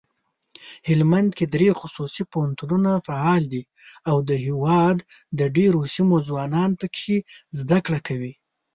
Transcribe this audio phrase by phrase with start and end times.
[0.87, 3.63] هلمندکې دري خصوصي پوهنتونونه فعال دي
[4.11, 4.97] اودهیواد
[5.39, 7.17] دډیروسیمو ځوانان پکښي
[7.59, 8.33] زده کړه کوي.